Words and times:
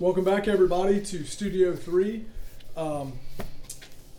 Welcome 0.00 0.22
back, 0.22 0.46
everybody, 0.46 1.00
to 1.06 1.24
Studio 1.24 1.74
3. 1.74 2.24
Um, 2.76 3.14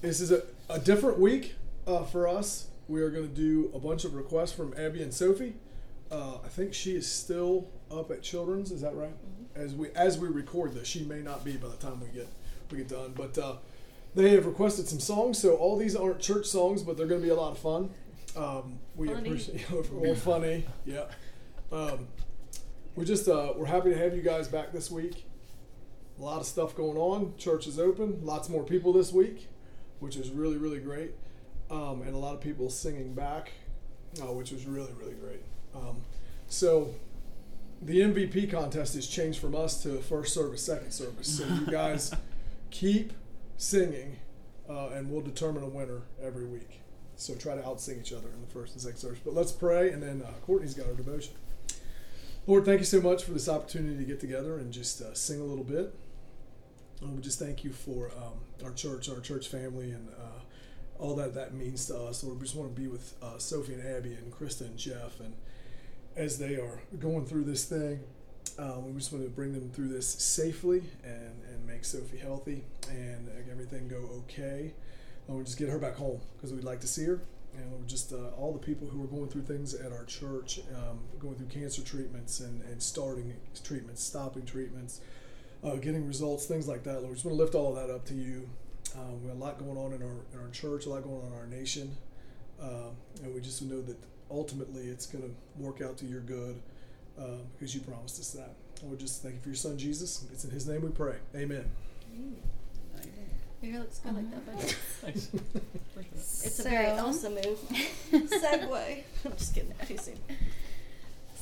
this 0.02 0.20
is 0.20 0.30
a, 0.30 0.44
a 0.70 0.78
different 0.78 1.20
week 1.20 1.56
uh, 1.88 2.04
for 2.04 2.28
us. 2.28 2.68
We 2.90 3.02
are 3.02 3.10
going 3.10 3.30
to 3.30 3.34
do 3.34 3.72
a 3.74 3.80
bunch 3.80 4.04
of 4.04 4.14
requests 4.14 4.52
from 4.52 4.74
Abby 4.78 5.02
and 5.02 5.14
Sophie. 5.14 5.54
Uh, 6.12 6.40
I 6.44 6.50
think 6.50 6.74
she 6.74 6.98
is 6.98 7.10
still 7.10 7.70
up 7.90 8.12
at 8.12 8.22
Children's. 8.22 8.74
Is 8.74 8.82
that 8.82 8.94
right? 8.94 9.14
As 9.56 9.74
we 9.74 9.88
as 9.92 10.18
we 10.18 10.28
record 10.28 10.74
this, 10.74 10.86
she 10.86 11.06
may 11.06 11.22
not 11.22 11.46
be 11.46 11.56
by 11.56 11.70
the 11.70 11.78
time 11.78 12.02
we 12.02 12.08
get 12.08 12.28
we 12.70 12.80
get 12.80 12.90
done. 12.90 13.14
But 13.16 13.38
uh, 13.38 13.54
they 14.16 14.32
have 14.32 14.46
requested 14.46 14.90
some 14.90 15.00
songs. 15.00 15.38
So 15.38 15.56
all 15.56 15.78
these 15.78 15.96
aren't 15.96 16.20
church 16.20 16.48
songs, 16.48 16.84
but 16.84 16.98
they're 16.98 17.08
going 17.08 17.22
to 17.22 17.26
be 17.26 17.32
a 17.32 17.40
lot 17.40 17.54
of 17.54 17.58
fun. 17.58 17.90
Um, 18.36 18.80
we 18.98 19.08
Funny. 19.08 19.30
appreciate 19.30 19.72
more 19.94 20.16
funny. 20.16 20.66
Yeah. 20.86 21.06
Um, 21.72 22.10
we 22.98 23.06
just 23.06 23.30
uh, 23.30 23.54
we're 23.56 23.66
happy 23.68 23.92
to 23.92 23.98
have 23.98 24.14
you 24.14 24.22
guys 24.22 24.50
back 24.50 24.74
this 24.74 24.92
week. 24.92 25.24
A 26.20 26.24
lot 26.24 26.42
of 26.42 26.46
stuff 26.46 26.76
going 26.76 26.98
on. 26.98 27.34
Church 27.38 27.66
is 27.66 27.80
open. 27.80 28.20
Lots 28.24 28.50
more 28.50 28.64
people 28.64 28.92
this 28.92 29.14
week, 29.14 29.48
which 30.00 30.16
is 30.16 30.30
really 30.32 30.58
really 30.58 30.80
great. 30.80 31.12
Um, 31.72 32.02
and 32.02 32.14
a 32.14 32.18
lot 32.18 32.34
of 32.34 32.42
people 32.42 32.70
singing 32.70 33.14
back, 33.14 33.52
uh, 34.22 34.32
which 34.34 34.52
was 34.52 34.66
really 34.66 34.92
really 35.00 35.14
great. 35.14 35.42
Um, 35.74 36.02
so 36.48 36.94
the 37.82 38.02
MVP 38.02 38.52
contest 38.52 38.96
has 38.96 39.08
changed 39.08 39.40
from 39.40 39.56
us 39.56 39.82
to 39.84 40.00
first 40.00 40.34
service, 40.34 40.64
second 40.64 40.92
service. 40.92 41.38
So 41.38 41.46
you 41.46 41.66
guys 41.68 42.14
keep 42.72 43.14
singing, 43.58 44.18
uh, 44.70 44.90
and 44.90 45.10
we'll 45.10 45.22
determine 45.22 45.64
a 45.64 45.70
winner 45.70 46.02
every 46.22 46.46
week. 46.46 46.82
So 47.16 47.36
try 47.36 47.56
to 47.56 47.62
outsing 47.62 48.00
each 48.00 48.14
other 48.14 48.30
in 48.30 48.42
the 48.42 48.48
first 48.48 48.74
and 48.74 48.82
second 48.82 48.98
service. 48.98 49.20
But 49.24 49.34
let's 49.34 49.52
pray, 49.52 49.92
and 49.92 50.02
then 50.02 50.22
uh, 50.26 50.32
Courtney's 50.46 50.74
got 50.74 50.88
our 50.88 50.94
devotion. 50.94 51.34
Lord, 52.48 52.66
thank 52.66 52.80
you 52.80 52.86
so 52.86 53.02
much 53.02 53.24
for 53.24 53.32
this 53.32 53.48
opportunity 53.48 53.98
to 53.98 54.04
get 54.04 54.20
together 54.20 54.58
and 54.58 54.72
just 54.72 55.02
uh, 55.02 55.14
sing 55.14 55.40
a 55.40 55.44
little 55.44 55.64
bit. 55.64 55.94
And 57.02 57.16
we 57.16 57.22
just 57.22 57.40
thank 57.40 57.64
you 57.64 57.72
for 57.72 58.12
um, 58.18 58.66
our 58.66 58.74
church, 58.74 59.10
our 59.10 59.20
church 59.22 59.48
family, 59.48 59.92
and 59.92 60.10
uh, 60.10 60.42
all 60.98 61.16
that 61.16 61.34
that 61.36 61.54
means 61.54 61.86
to 61.88 61.98
us. 61.98 62.24
Lord, 62.24 62.38
we 62.38 62.44
just 62.44 62.56
want 62.56 62.76
to 62.76 62.82
be 62.82 62.88
with 62.88 63.16
uh, 63.22 63.38
Sophie 63.38 63.74
and 63.74 63.88
Abby 63.88 64.14
and 64.14 64.34
Krista 64.34 64.62
and 64.62 64.78
Jeff, 64.78 65.20
and 65.20 65.34
as 66.16 66.38
they 66.38 66.56
are 66.56 66.82
going 67.00 67.26
through 67.26 67.46
this 67.46 67.66
thing, 67.66 68.02
um, 68.58 68.86
we 68.86 69.00
just 69.00 69.14
want 69.14 69.24
to 69.24 69.30
bring 69.30 69.54
them 69.54 69.70
through 69.72 69.88
this 69.88 70.08
safely 70.08 70.84
and, 71.04 71.42
and 71.48 71.66
make 71.66 71.86
Sophie 71.86 72.18
healthy 72.18 72.66
and 72.90 73.30
everything 73.50 73.88
go 73.88 74.10
okay. 74.20 74.74
We 75.30 75.44
just 75.44 75.60
get 75.60 75.70
her 75.70 75.78
back 75.78 75.96
home 75.96 76.20
because 76.36 76.52
we'd 76.52 76.64
like 76.64 76.82
to 76.82 76.88
see 76.88 77.06
her. 77.06 77.22
And 77.56 77.72
we're 77.72 77.88
just 77.88 78.14
uh, 78.14 78.30
all 78.38 78.52
the 78.52 78.60
people 78.60 78.88
who 78.88 79.04
are 79.04 79.08
going 79.08 79.28
through 79.28 79.44
things 79.44 79.74
at 79.74 79.92
our 79.92 80.06
church, 80.06 80.60
um, 80.76 81.00
going 81.20 81.36
through 81.36 81.48
cancer 81.48 81.82
treatments 81.82 82.40
and, 82.40 82.62
and 82.64 82.82
starting 82.82 83.36
treatments, 83.64 84.04
stopping 84.04 84.46
treatments, 84.46 85.02
uh, 85.64 85.76
getting 85.76 86.08
results, 86.08 86.46
things 86.46 86.68
like 86.68 86.84
that. 86.84 86.96
Lord, 86.96 87.10
we 87.10 87.14
just 87.14 87.26
want 87.26 87.38
to 87.38 87.44
lift 87.44 87.56
all 87.56 87.76
of 87.76 87.88
that 87.88 87.94
up 87.94 88.06
to 88.06 88.14
you. 88.14 88.50
Um, 88.98 89.22
we 89.24 89.30
have 89.30 89.38
a 89.38 89.40
lot 89.40 89.60
going 89.60 89.78
on 89.78 89.94
in 89.94 90.02
our, 90.02 90.16
in 90.34 90.40
our 90.40 90.50
church, 90.52 90.86
a 90.86 90.90
lot 90.90 91.04
going 91.04 91.22
on 91.22 91.28
in 91.28 91.34
our 91.38 91.48
nation. 91.48 91.96
Um, 92.62 92.92
and 93.24 93.34
we 93.34 93.42
just 93.42 93.62
know 93.62 93.82
that 93.82 93.98
ultimately 94.32 94.84
it's 94.88 95.06
going 95.06 95.24
to 95.24 95.32
work 95.64 95.82
out 95.82 95.98
to 95.98 96.06
your 96.06 96.22
good 96.22 96.62
uh, 97.20 97.24
because 97.58 97.74
you 97.76 97.82
promised 97.82 98.20
us 98.20 98.32
that. 98.32 98.54
And 98.82 98.90
we 98.92 98.98
just 98.98 99.22
thank 99.22 99.36
you 99.36 99.42
for 99.42 99.50
your 99.50 99.56
son 99.56 99.78
Jesus. 99.78 100.26
It's 100.32 100.44
in 100.46 100.52
his 100.52 100.68
name 100.68 100.82
we 100.82 100.90
pray. 100.90 101.16
Amen. 101.36 101.66
Your 103.62 103.72
hair 103.74 103.82
looks 103.82 104.00
good 104.00 104.16
like 104.16 104.32
that, 104.32 104.46
but 104.46 104.62
Thanks. 105.02 105.30
it's 106.46 106.60
a 106.60 106.64
So- 106.64 106.70
very 106.70 106.88
Elsa 106.88 107.30
move. 107.30 107.60
Segue. 108.12 109.04
I'm 109.26 109.32
just 109.38 109.54
kidding. 109.54 109.74
Too 109.86 109.98
soon. 109.98 110.18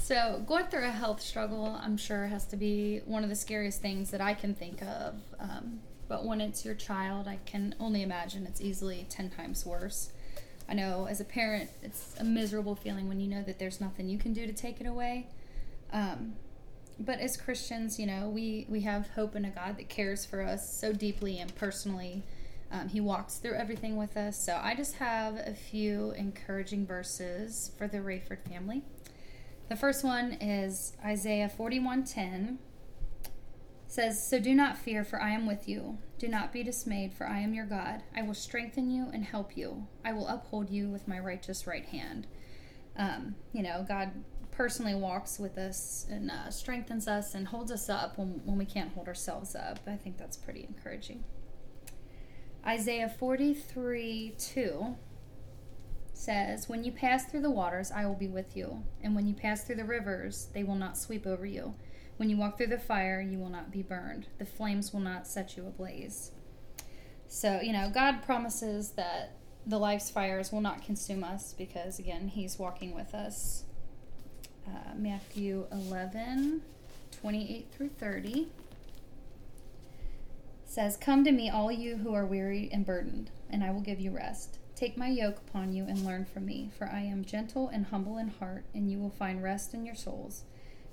So, 0.08 0.42
going 0.48 0.68
through 0.68 0.86
a 0.86 0.90
health 0.90 1.22
struggle, 1.22 1.78
I'm 1.84 1.98
sure, 1.98 2.28
has 2.28 2.46
to 2.46 2.56
be 2.56 3.02
one 3.04 3.26
of 3.26 3.30
the 3.30 3.36
scariest 3.36 3.82
things 3.82 4.10
that 4.12 4.22
I 4.22 4.36
can 4.36 4.56
think 4.56 4.82
of. 4.82 5.16
Um, 5.38 5.82
but 6.08 6.24
when 6.24 6.40
it's 6.40 6.64
your 6.64 6.76
child, 6.76 7.28
I 7.28 7.40
can 7.46 7.76
only 7.78 8.04
imagine 8.04 8.46
it's 8.46 8.62
easily 8.62 9.06
10 9.10 9.32
times 9.32 9.66
worse. 9.66 10.14
I 10.70 10.76
know 10.76 11.08
as 11.10 11.20
a 11.20 11.26
parent, 11.26 11.72
it's 11.84 12.16
a 12.22 12.24
miserable 12.24 12.74
feeling 12.74 13.10
when 13.10 13.20
you 13.20 13.28
know 13.28 13.44
that 13.44 13.60
there's 13.60 13.82
nothing 13.82 14.08
you 14.08 14.18
can 14.18 14.32
do 14.32 14.48
to 14.48 14.54
take 14.54 14.80
it 14.80 14.88
away. 14.88 15.28
Um, 15.92 16.36
but 16.98 17.20
as 17.20 17.36
Christians, 17.36 18.00
you 18.00 18.06
know, 18.06 18.30
we, 18.30 18.66
we 18.70 18.80
have 18.84 19.10
hope 19.10 19.36
in 19.36 19.44
a 19.44 19.50
God 19.50 19.76
that 19.76 19.90
cares 19.90 20.26
for 20.26 20.42
us 20.42 20.74
so 20.74 20.94
deeply 20.94 21.38
and 21.38 21.54
personally. 21.54 22.24
Um, 22.72 22.88
he 22.88 23.02
walks 23.02 23.40
through 23.40 23.56
everything 23.56 23.98
with 23.98 24.16
us. 24.16 24.42
So 24.42 24.58
I 24.64 24.74
just 24.74 24.96
have 24.96 25.36
a 25.36 25.54
few 25.54 26.12
encouraging 26.12 26.86
verses 26.86 27.72
for 27.78 27.90
the 27.90 27.98
Rayford 27.98 28.48
family. 28.50 28.84
The 29.70 29.76
first 29.76 30.04
one 30.04 30.34
is 30.34 30.96
Isaiah 31.04 31.50
41:10 31.50 32.60
says, 33.86 34.22
"So 34.26 34.40
do 34.40 34.54
not 34.54 34.78
fear, 34.78 35.04
for 35.04 35.22
I 35.22 35.32
am 35.32 35.46
with 35.46 35.68
you. 35.68 35.98
Do 36.18 36.28
not 36.28 36.54
be 36.54 36.64
dismayed, 36.64 37.14
for 37.14 37.28
I 37.28 37.40
am 37.40 37.54
your 37.54 37.66
God. 37.66 38.04
I 38.16 38.22
will 38.22 38.34
strengthen 38.34 38.90
you 38.90 39.10
and 39.14 39.26
help 39.26 39.58
you. 39.58 39.88
I 40.04 40.14
will 40.14 40.28
uphold 40.28 40.70
you 40.70 40.90
with 40.90 41.08
my 41.08 41.20
righteous 41.20 41.68
right 41.68 41.86
hand." 41.86 42.28
Um, 42.96 43.36
you 43.54 43.62
know, 43.62 43.86
God 43.88 44.24
personally 44.52 44.96
walks 44.96 45.38
with 45.38 45.58
us 45.58 46.08
and 46.10 46.32
uh, 46.32 46.50
strengthens 46.50 47.08
us 47.08 47.36
and 47.36 47.48
holds 47.48 47.72
us 47.72 47.90
up 47.90 48.18
when, 48.18 48.42
when 48.46 48.58
we 48.58 48.66
can't 48.66 48.94
hold 48.94 49.08
ourselves 49.08 49.56
up. 49.56 49.80
I 49.86 49.96
think 49.96 50.18
that's 50.18 50.38
pretty 50.38 50.64
encouraging. 50.64 51.24
Isaiah 52.66 53.08
43 53.08 54.36
2 54.38 54.96
says, 56.18 56.68
When 56.68 56.84
you 56.84 56.92
pass 56.92 57.26
through 57.26 57.42
the 57.42 57.52
waters, 57.52 57.92
I 57.92 58.06
will 58.06 58.16
be 58.16 58.28
with 58.28 58.58
you. 58.58 58.84
And 59.02 59.16
when 59.16 59.28
you 59.28 59.34
pass 59.34 59.64
through 59.64 59.76
the 59.76 59.86
rivers, 59.86 60.50
they 60.54 60.64
will 60.64 60.76
not 60.76 60.98
sweep 60.98 61.28
over 61.28 61.46
you. 61.46 61.76
When 62.18 62.30
you 62.30 62.38
walk 62.38 62.58
through 62.58 62.68
the 62.68 62.80
fire, 62.80 63.22
you 63.22 63.38
will 63.38 63.50
not 63.50 63.72
be 63.72 63.84
burned. 63.84 64.28
The 64.40 64.46
flames 64.46 64.92
will 64.92 65.00
not 65.00 65.28
set 65.28 65.56
you 65.56 65.68
ablaze. 65.68 66.32
So, 67.28 67.62
you 67.62 67.72
know, 67.72 67.92
God 67.94 68.24
promises 68.24 68.92
that 68.92 69.34
the 69.66 69.78
life's 69.78 70.10
fires 70.10 70.52
will 70.52 70.62
not 70.62 70.84
consume 70.84 71.24
us 71.24 71.54
because, 71.54 72.00
again, 72.00 72.30
He's 72.30 72.58
walking 72.58 72.96
with 72.96 73.14
us. 73.14 73.66
Uh, 74.68 74.96
Matthew 74.96 75.68
11, 75.72 76.62
28 77.22 77.68
through 77.72 77.90
30 77.90 78.48
says, 80.66 80.98
Come 80.98 81.24
to 81.24 81.32
me, 81.32 81.50
all 81.50 81.72
you 81.72 81.98
who 81.98 82.14
are 82.14 82.26
weary 82.26 82.70
and 82.74 82.86
burdened, 82.86 83.30
and 83.50 83.64
I 83.64 83.72
will 83.72 83.82
give 83.82 84.00
you 84.00 84.12
rest. 84.12 84.58
Take 84.78 84.96
my 84.96 85.08
yoke 85.08 85.40
upon 85.40 85.74
you 85.74 85.86
and 85.86 86.06
learn 86.06 86.26
from 86.26 86.46
me, 86.46 86.70
for 86.78 86.86
I 86.88 87.02
am 87.02 87.26
gentle 87.26 87.68
and 87.68 87.88
humble 87.88 88.20
in 88.20 88.28
heart, 88.28 88.64
and 88.76 88.92
you 88.92 89.00
will 89.00 89.10
find 89.10 89.42
rest 89.42 89.74
in 89.74 89.88
your 89.88 89.96
souls. 89.96 90.44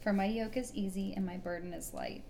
For 0.01 0.11
my 0.11 0.25
yoke 0.25 0.57
is 0.57 0.75
easy 0.75 1.13
and 1.15 1.27
my 1.27 1.37
burden 1.37 1.75
is 1.75 1.93
light. 1.93 2.25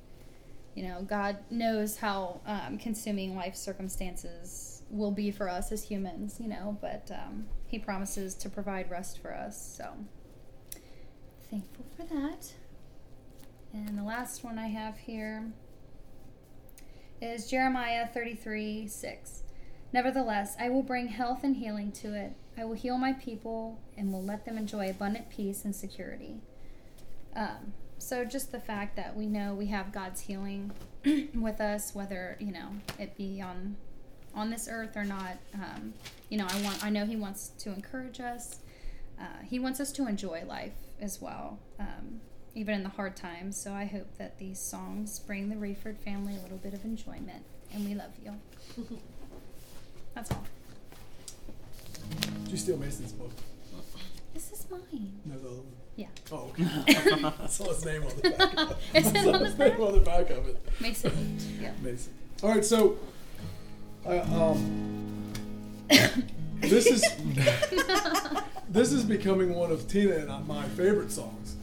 You 0.74 0.82
know, 0.82 1.02
God 1.02 1.38
knows 1.50 1.98
how 1.98 2.40
um, 2.44 2.76
consuming 2.76 3.36
life 3.36 3.54
circumstances 3.54 4.82
will 4.90 5.12
be 5.12 5.30
for 5.30 5.48
us 5.48 5.70
as 5.70 5.84
humans, 5.84 6.38
you 6.40 6.48
know, 6.48 6.76
but 6.80 7.08
um, 7.14 7.46
He 7.68 7.78
promises 7.78 8.34
to 8.34 8.50
provide 8.50 8.90
rest 8.90 9.20
for 9.20 9.32
us. 9.32 9.76
So, 9.76 9.92
thankful 11.52 11.86
for 11.96 12.02
that. 12.02 12.52
And 13.72 13.96
the 13.96 14.02
last 14.02 14.42
one 14.42 14.58
I 14.58 14.66
have 14.66 14.98
here 14.98 15.52
is 17.22 17.48
Jeremiah 17.48 18.08
33 18.08 18.88
6. 18.88 19.43
Nevertheless, 19.94 20.56
I 20.58 20.70
will 20.70 20.82
bring 20.82 21.06
health 21.06 21.44
and 21.44 21.54
healing 21.54 21.92
to 21.92 22.14
it. 22.14 22.32
I 22.58 22.64
will 22.64 22.74
heal 22.74 22.98
my 22.98 23.12
people 23.12 23.78
and 23.96 24.12
will 24.12 24.24
let 24.24 24.44
them 24.44 24.58
enjoy 24.58 24.90
abundant 24.90 25.30
peace 25.30 25.64
and 25.64 25.74
security. 25.74 26.40
Um, 27.36 27.74
so 27.98 28.24
just 28.24 28.50
the 28.50 28.58
fact 28.58 28.96
that 28.96 29.16
we 29.16 29.26
know 29.26 29.54
we 29.54 29.66
have 29.66 29.92
God's 29.92 30.22
healing 30.22 30.72
with 31.32 31.60
us, 31.60 31.94
whether 31.94 32.36
you 32.40 32.50
know 32.50 32.70
it 32.98 33.16
be 33.16 33.40
on 33.40 33.76
on 34.34 34.50
this 34.50 34.66
earth 34.68 34.96
or 34.96 35.04
not. 35.04 35.36
Um, 35.54 35.94
you 36.28 36.38
know, 36.38 36.48
I 36.50 36.60
want 36.62 36.84
I 36.84 36.90
know 36.90 37.06
He 37.06 37.14
wants 37.14 37.52
to 37.60 37.72
encourage 37.72 38.18
us. 38.18 38.58
Uh, 39.16 39.44
he 39.48 39.60
wants 39.60 39.78
us 39.78 39.92
to 39.92 40.08
enjoy 40.08 40.42
life 40.44 40.74
as 41.00 41.22
well, 41.22 41.60
um, 41.78 42.20
even 42.56 42.74
in 42.74 42.82
the 42.82 42.88
hard 42.88 43.14
times. 43.14 43.56
So 43.56 43.72
I 43.72 43.84
hope 43.84 44.18
that 44.18 44.40
these 44.40 44.58
songs 44.58 45.20
bring 45.20 45.50
the 45.50 45.54
Rayford 45.54 45.98
family 45.98 46.34
a 46.34 46.42
little 46.42 46.58
bit 46.58 46.74
of 46.74 46.84
enjoyment, 46.84 47.44
and 47.72 47.84
we 47.84 47.94
love 47.94 48.10
you. 48.24 48.98
That's 50.14 50.30
all. 50.30 50.44
Did 52.44 52.50
you 52.52 52.56
steal 52.56 52.76
Mason's 52.76 53.12
book? 53.12 53.30
This 54.32 54.52
is 54.52 54.66
mine. 54.70 55.12
No, 55.24 55.38
the 55.38 55.48
other 55.48 55.56
one. 55.56 55.66
Yeah. 55.96 56.06
Oh, 56.32 56.50
okay. 56.50 56.64
I 57.44 57.46
saw 57.46 57.68
his 57.72 57.84
name 57.84 58.02
on 58.02 58.08
the 58.20 58.30
back. 58.30 58.56
Of 58.58 58.70
it. 58.70 58.76
Is 58.94 59.06
it 59.06 59.16
I 59.16 59.22
saw 59.22 59.32
on 59.32 59.38
the 59.40 59.44
his 59.46 59.58
name 59.58 59.68
back? 59.70 59.80
on 59.80 59.92
the 59.94 60.00
back 60.00 60.30
of 60.30 60.48
it. 60.48 60.62
Mason. 60.80 61.38
Yeah. 61.60 61.72
Mason. 61.82 62.12
All 62.42 62.50
right, 62.50 62.64
so 62.64 62.98
I, 64.06 64.18
um, 64.18 65.32
this 66.60 66.86
is 66.86 67.02
this 68.68 68.92
is 68.92 69.04
becoming 69.04 69.54
one 69.54 69.70
of 69.70 69.86
Tina 69.88 70.16
and 70.16 70.30
I- 70.30 70.40
my 70.40 70.64
favorite 70.70 71.10
songs 71.12 71.56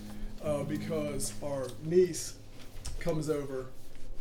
uh, 0.44 0.64
because 0.64 1.34
our 1.44 1.68
niece 1.84 2.36
comes 3.00 3.30
over 3.30 3.66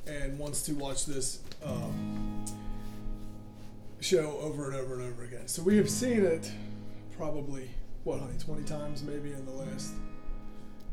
and 0.06 0.38
wants 0.38 0.62
to 0.62 0.72
watch 0.74 1.06
this 1.06 1.38
um, 1.64 2.44
show 4.00 4.38
over 4.40 4.66
and 4.70 4.76
over 4.76 4.94
and 5.00 5.10
over 5.12 5.24
again. 5.24 5.46
So 5.46 5.62
we 5.62 5.76
have 5.76 5.88
seen 5.90 6.24
it 6.24 6.50
probably 7.16 7.70
what, 8.04 8.20
honey, 8.20 8.34
twenty 8.38 8.64
times 8.64 9.02
maybe 9.02 9.32
in 9.32 9.44
the 9.44 9.52
last. 9.52 9.92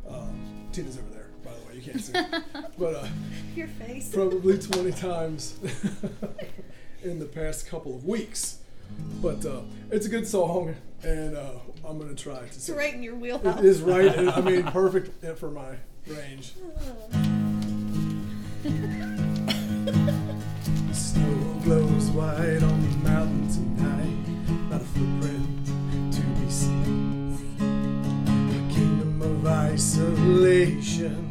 Um, 0.08 0.68
Tina's 0.72 0.98
over 0.98 1.10
there. 1.10 1.28
by 1.44 1.52
the 1.52 1.66
way. 1.68 1.76
You 1.76 1.82
can't 1.82 2.02
see. 2.02 2.14
but 2.78 2.96
uh, 2.96 3.08
Your 3.56 3.68
face. 3.68 4.10
probably 4.14 4.58
20 4.58 4.92
times 4.94 5.58
in 7.04 7.20
the 7.20 7.26
past 7.26 7.68
couple 7.68 7.94
of 7.96 8.06
weeks. 8.06 8.60
But 9.22 9.46
uh, 9.46 9.62
it's 9.92 10.06
a 10.06 10.10
good 10.10 10.26
song, 10.26 10.74
and 11.04 11.36
uh, 11.36 11.50
I'm 11.86 11.98
going 11.98 12.14
to 12.16 12.22
try 12.24 12.36
to 12.40 12.46
It's 12.46 12.64
sing. 12.64 12.76
right 12.78 12.94
in 12.94 13.04
your 13.04 13.16
wheelhouse. 13.16 13.60
It 13.60 13.66
is 13.66 13.82
right. 13.82 14.06
and, 14.16 14.30
I 14.30 14.40
mean, 14.40 14.64
perfect 14.64 15.26
for 15.38 15.52
my 15.52 15.76
range. 16.08 16.54
Snow 20.94 21.60
glows 21.64 22.10
white 22.12 22.64
on 22.64 22.82
the 23.26 23.48
tonight, 23.52 24.70
not 24.70 24.82
a 24.82 24.86
footprint 24.86 25.66
to 26.14 26.22
be 26.22 26.50
seen. 26.52 27.36
A 27.60 28.74
kingdom 28.74 29.22
of 29.22 29.48
isolation, 29.48 31.27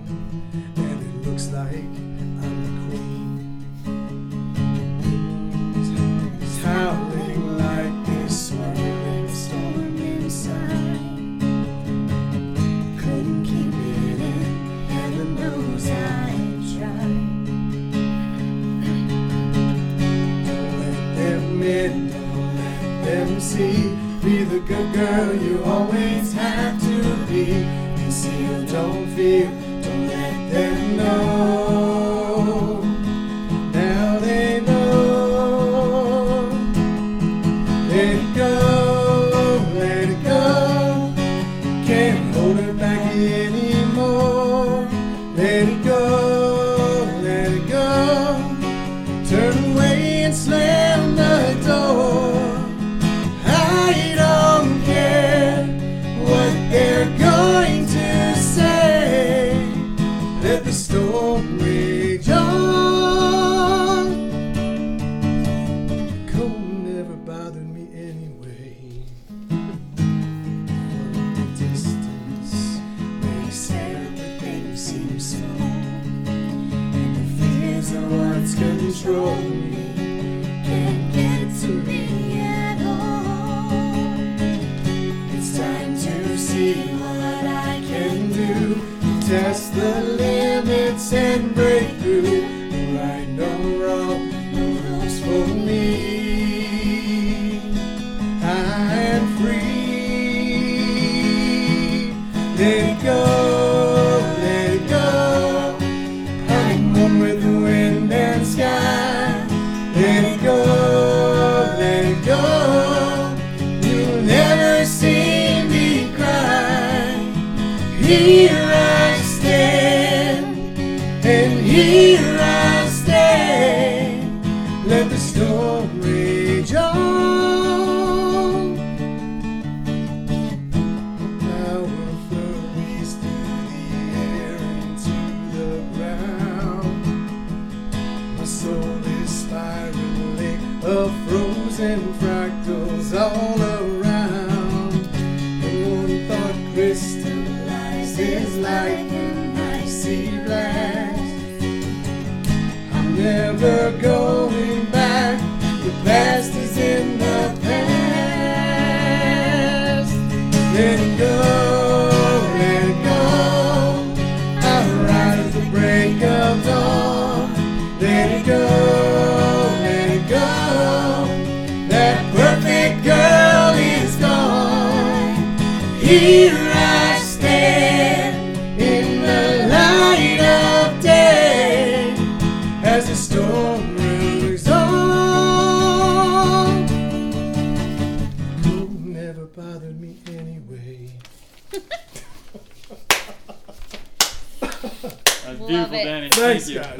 Let 160.76 161.00
it 161.00 161.18
go, 161.18 161.55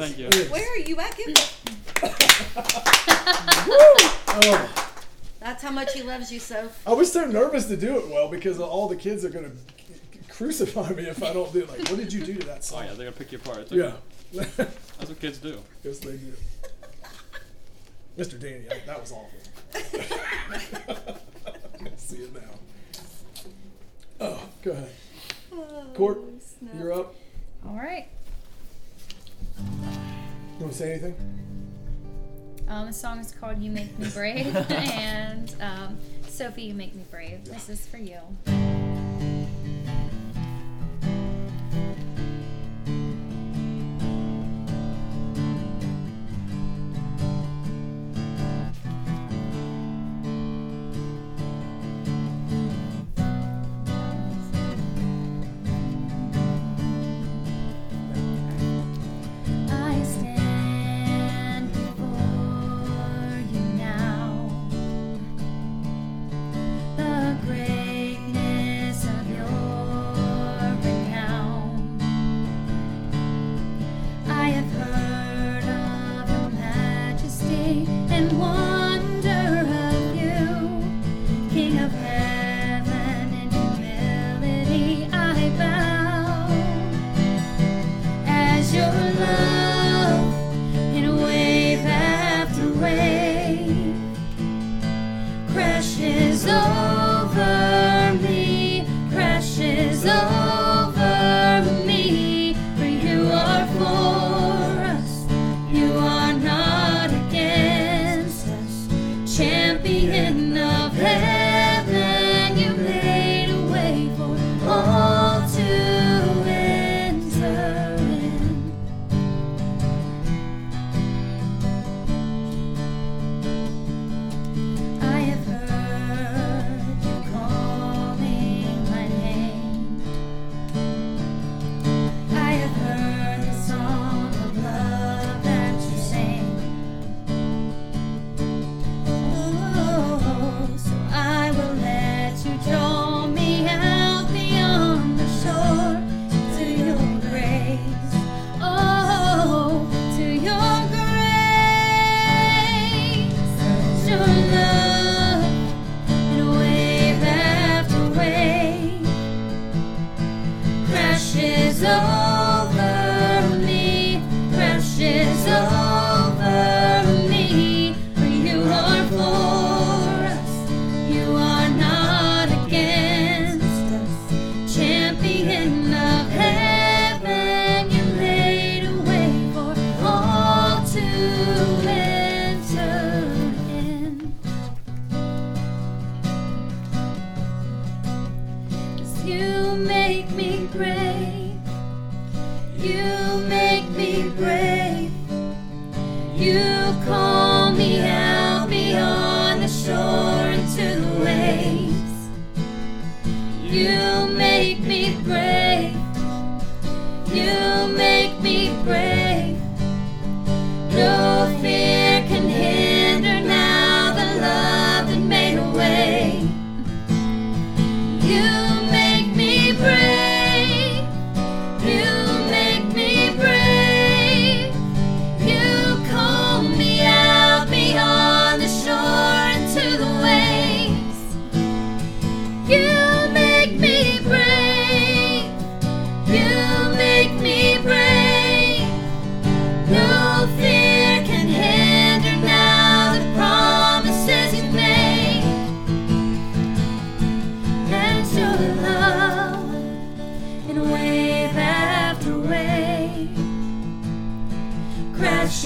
Thank 0.07 0.19
you. 0.19 0.25
guys. 0.29 0.33
Thank 0.33 0.33
you. 0.35 0.41
Yes. 0.41 0.51
Where 0.51 0.73
are 0.73 0.77
you 0.77 0.99
at? 0.99 1.17
Give 1.17 1.27
it. 1.29 1.53
Oh, 4.39 4.93
That's 5.39 5.63
how 5.63 5.71
much 5.71 5.93
he 5.93 6.03
loves 6.03 6.31
you, 6.31 6.39
Soph. 6.39 6.85
I 6.87 6.93
was 6.93 7.11
so 7.11 7.25
nervous 7.25 7.65
to 7.65 7.75
do 7.77 7.97
it 7.97 8.07
well 8.07 8.29
because 8.29 8.59
all 8.59 8.87
the 8.87 8.95
kids 8.95 9.25
are 9.25 9.29
gonna 9.29 9.49
crucify 10.29 10.89
me 10.91 11.03
if 11.07 11.23
I 11.23 11.33
don't 11.33 11.51
do 11.51 11.63
it. 11.63 11.69
Like, 11.69 11.79
what 11.89 11.97
did 11.97 12.13
you 12.13 12.23
do 12.23 12.35
to 12.35 12.45
that 12.47 12.63
song? 12.63 12.83
Oh 12.83 12.85
yeah, 12.85 12.93
they're 12.93 13.05
gonna 13.05 13.11
pick 13.17 13.31
you 13.31 13.39
apart. 13.39 13.57
It's 13.59 13.71
yeah. 13.71 13.93
That's 14.31 15.09
what 15.09 15.19
kids 15.19 15.39
do. 15.39 15.59
yes, 15.83 15.97
they 15.99 16.17
do. 16.17 16.33
Mr. 18.17 18.39
Danny, 18.39 18.65
I, 18.71 18.79
that 18.85 19.01
was 19.01 19.11
awful. 19.11 19.39
See 21.97 22.17
it 22.17 22.33
now. 22.33 22.41
Oh, 24.21 24.39
go 24.63 24.71
ahead. 24.71 24.91
Oh, 25.51 25.85
Court, 25.95 26.19
snap. 26.59 26.73
you're 26.77 26.93
up. 26.93 27.15
All 27.67 27.75
right. 27.75 28.07
You 30.57 30.63
want 30.63 30.73
to 30.73 30.79
say 30.79 30.91
anything? 30.93 31.15
Um, 32.67 32.87
the 32.87 32.93
song 32.93 33.19
is 33.19 33.31
called 33.31 33.61
"You 33.61 33.69
Make 33.69 33.97
Me 33.99 34.09
Brave," 34.09 34.55
and 34.71 35.53
um, 35.61 35.97
Sophie, 36.27 36.63
"You 36.63 36.73
Make 36.73 36.95
Me 36.95 37.03
Brave." 37.11 37.45
This 37.45 37.69
is 37.69 37.85
for 37.85 37.97
you. 37.97 38.19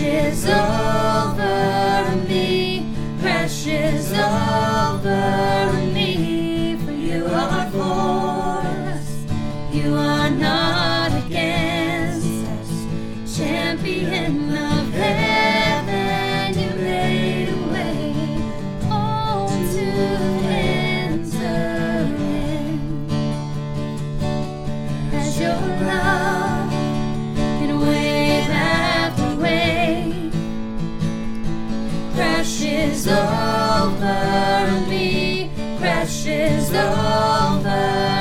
Crashes 0.02 0.61
crashes 36.02 36.74
over 36.74 38.21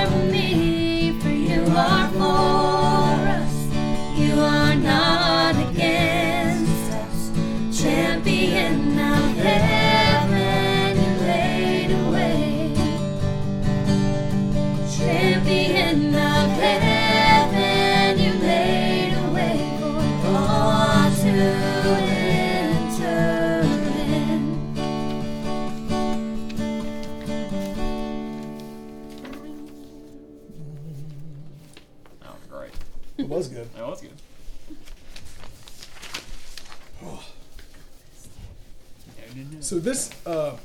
So 39.70 39.78
this, 39.78 40.10
uh, 40.26 40.56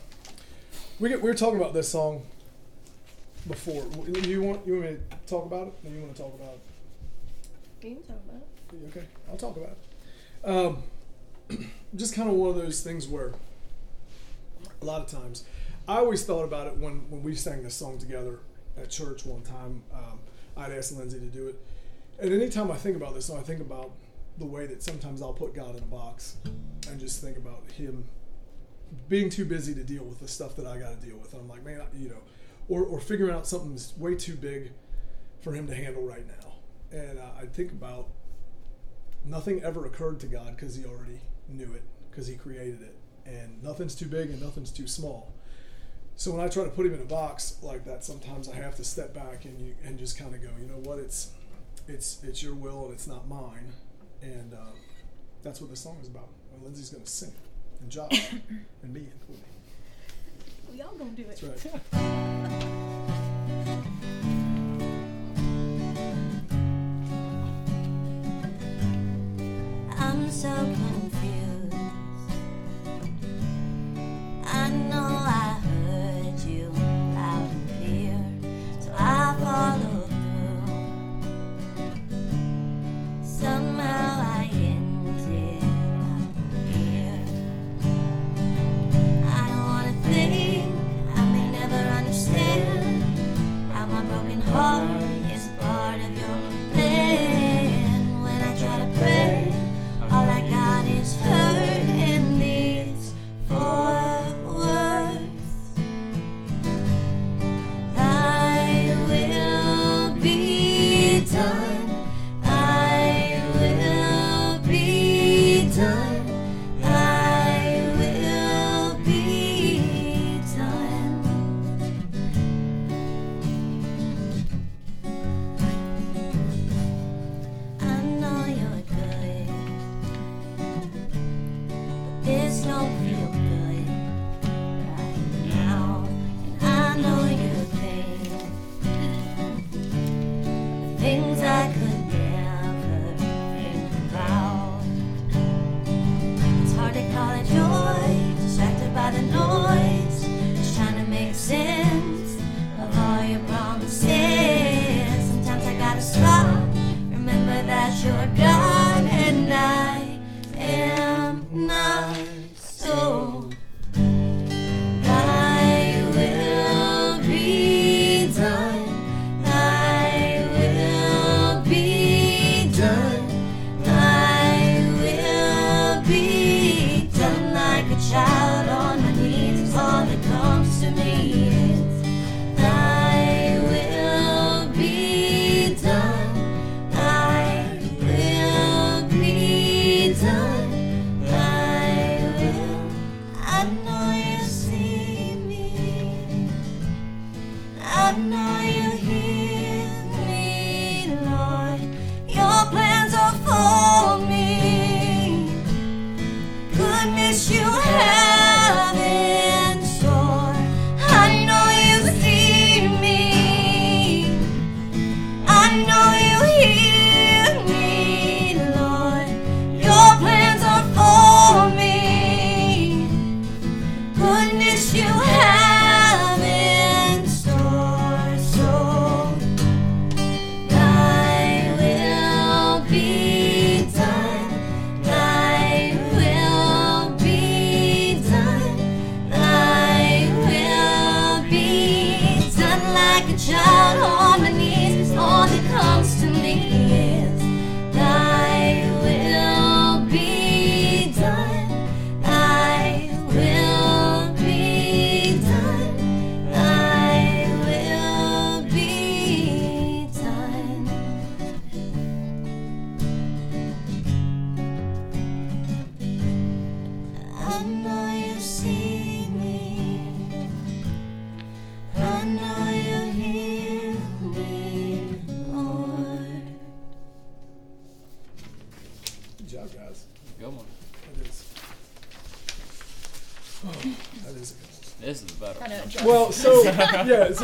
we 1.00 1.10
get, 1.10 1.22
we 1.22 1.30
were 1.30 1.36
talking 1.36 1.60
about 1.60 1.76
this 1.76 1.88
song 1.88 2.24
before. 3.48 3.86
You 4.08 4.42
want 4.42 4.66
you 4.66 4.74
want 4.74 4.92
me 4.92 4.98
to 4.98 5.00
talk 5.28 5.46
about 5.46 5.68
it? 5.68 5.74
Or 5.86 5.92
you 5.92 6.02
want 6.02 6.16
to 6.16 6.22
talk 6.24 6.34
about 6.34 6.56
it? 6.56 7.88
You 7.88 7.98
can 7.98 8.04
talk 8.04 8.18
about 8.28 8.42
it. 8.42 8.98
Okay, 8.98 9.06
I'll 9.30 9.38
talk 9.38 9.58
about 9.58 9.78
it. 9.78 10.50
Um, 10.50 11.70
just 11.96 12.16
kind 12.16 12.28
of 12.32 12.36
one 12.36 12.50
of 12.50 12.56
those 12.56 12.82
things 12.82 13.08
where 13.08 13.34
a 14.82 14.86
lot 14.86 15.04
of 15.04 15.08
times 15.08 15.44
I 15.88 15.98
always 15.98 16.26
thought 16.26 16.44
about 16.44 16.66
it 16.66 16.76
when, 16.78 17.08
when 17.12 17.22
we 17.22 17.36
sang 17.36 17.62
this 17.62 17.76
song 17.76 18.00
together 18.00 18.40
at 18.76 18.90
church 18.90 19.24
one 19.24 19.44
time. 19.44 19.84
Um, 19.94 20.18
I'd 20.58 20.72
asked 20.72 20.98
Lindsay 20.98 21.20
to 21.20 21.28
do 21.28 21.48
it. 21.48 21.62
And 22.20 22.34
anytime 22.34 22.72
I 22.72 22.76
think 22.76 22.98
about 22.98 23.14
this 23.14 23.28
song, 23.28 23.38
I 23.38 23.44
think 23.44 23.62
about 23.62 23.92
the 24.40 24.48
way 24.48 24.66
that 24.66 24.82
sometimes 24.82 25.22
I'll 25.22 25.32
put 25.32 25.54
God 25.54 25.78
in 25.78 25.84
a 25.84 25.86
box 25.86 26.38
and 26.90 27.00
just 27.00 27.22
think 27.22 27.38
about 27.38 27.62
Him 27.78 28.06
being 29.10 29.30
too 29.30 29.46
busy 29.46 29.74
to 29.76 29.84
deal 29.84 30.04
with 30.04 30.20
the 30.20 30.28
stuff 30.28 30.56
that 30.56 30.66
I 30.66 30.78
got 30.78 31.00
to 31.00 31.08
deal 31.08 31.18
with. 31.18 31.34
And 31.34 31.42
I'm 31.42 31.50
like, 31.50 31.64
man, 31.64 31.82
I- 31.82 31.98
you 31.98 32.10
know, 32.10 32.22
or, 32.68 32.84
or 32.84 33.00
figuring 33.00 33.34
out 33.34 33.48
something 33.48 33.78
way 33.98 34.16
too 34.16 34.36
big 34.36 34.72
for 35.42 35.54
Him 35.54 35.68
to 35.68 35.76
handle 35.76 36.04
right 36.04 36.26
now. 36.28 36.54
And 36.98 37.20
uh, 37.20 37.24
I 37.40 37.46
think 37.46 37.72
about 37.72 38.10
nothing 39.24 39.64
ever 39.64 39.86
occurred 39.86 40.20
to 40.22 40.28
God 40.28 40.56
because 40.56 40.76
He 40.76 40.86
already 40.86 41.20
knew 41.50 41.72
it, 41.74 41.84
because 42.10 42.28
He 42.28 42.36
created 42.36 42.82
it. 42.82 42.96
And 43.26 43.62
nothing's 43.64 43.96
too 43.96 44.08
big 44.08 44.30
and 44.30 44.42
nothing's 44.42 44.72
too 44.72 44.88
small. 44.88 45.34
So 46.16 46.32
when 46.32 46.40
I 46.40 46.48
try 46.48 46.64
to 46.64 46.70
put 46.70 46.86
Him 46.86 46.94
in 46.94 47.02
a 47.02 47.06
box 47.06 47.58
like 47.62 47.86
that, 47.86 48.04
sometimes 48.04 48.48
I 48.50 48.56
have 48.56 48.76
to 48.78 48.84
step 48.84 49.14
back 49.14 49.46
and 49.46 49.60
you, 49.60 49.76
and 49.84 49.98
just 50.00 50.18
kind 50.18 50.34
of 50.34 50.42
go, 50.42 50.50
you 50.60 50.68
know 50.68 50.80
what, 50.90 51.00
it's 51.00 51.32
it's 51.88 52.24
it's 52.24 52.42
Your 52.42 52.54
will 52.56 52.86
and 52.86 52.94
it's 52.94 53.08
not 53.08 53.28
mine. 53.28 53.74
And 54.22 54.54
uh, 54.54 54.74
that's 55.44 55.60
what 55.62 55.70
this 55.70 55.82
song 55.82 55.98
is 56.02 56.08
about. 56.08 56.30
And 56.54 56.64
Lindsay's 56.64 56.90
going 56.90 57.04
to 57.04 57.10
sing, 57.10 57.30
it, 57.30 57.50
and 57.86 57.92
Josh 57.92 58.32
and 58.82 58.94
me 58.94 59.02
and 59.02 59.12
Courtney. 59.28 59.44
We 60.74 60.82
all 60.82 60.96
gonna 60.96 61.12
do 61.12 61.22
it. 61.22 61.40
That's 61.40 61.66
right. 61.68 61.82
I'm 70.00 70.32
so 70.32 70.95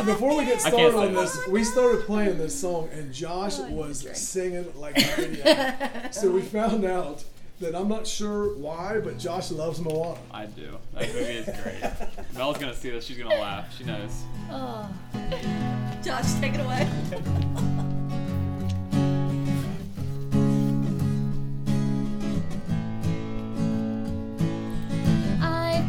before 0.04 0.36
we 0.36 0.44
get 0.44 0.60
started 0.60 0.94
on 0.94 1.14
this, 1.14 1.46
we 1.48 1.64
started 1.64 2.04
playing 2.04 2.38
this 2.38 2.58
song, 2.58 2.88
and 2.92 3.12
Josh 3.12 3.58
oh, 3.58 3.70
was 3.70 4.06
singing 4.16 4.72
like 4.76 4.98
so 6.12 6.30
we 6.30 6.42
found 6.42 6.84
out 6.84 7.24
that 7.60 7.74
I'm 7.74 7.88
not 7.88 8.06
sure 8.06 8.56
why, 8.56 9.00
but 9.02 9.18
Josh 9.18 9.50
loves 9.50 9.80
Moana. 9.80 10.18
I 10.30 10.46
do. 10.46 10.78
That 10.94 11.08
movie 11.08 11.20
is 11.20 11.46
great. 11.62 11.82
Mel's 12.34 12.58
gonna 12.58 12.74
see 12.74 12.90
this. 12.90 13.06
She's 13.06 13.18
gonna 13.18 13.30
laugh. 13.30 13.76
She 13.76 13.84
knows. 13.84 14.22
Oh. 14.50 14.88
Josh, 16.02 16.34
take 16.40 16.54
it 16.54 16.60
away. 16.60 16.88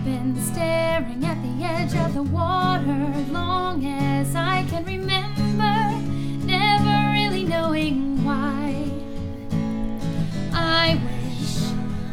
been 0.04 0.36
staring 0.36 1.24
at 1.24 1.42
the 1.42 1.63
edge 1.63 1.96
of 1.96 2.13
the 2.13 2.24
water 2.24 3.08
long 3.32 3.86
as 3.86 4.36
I 4.36 4.66
can 4.70 4.84
remember, 4.84 5.76
never 6.46 7.13
really 7.13 7.46
knowing 7.46 8.22
why. 8.26 8.92
I 10.52 11.00
wish 11.06 11.72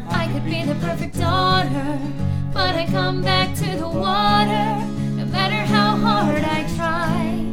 I 0.09 0.31
could 0.31 0.45
be 0.45 0.63
the 0.63 0.75
perfect 0.75 1.19
daughter, 1.19 1.99
but 2.53 2.75
I 2.75 2.85
come 2.85 3.21
back 3.21 3.53
to 3.57 3.75
the 3.75 3.89
water 3.89 4.87
no 5.17 5.25
matter 5.25 5.61
how 5.73 5.97
hard 5.97 6.43
I 6.45 6.63
try. 6.77 7.45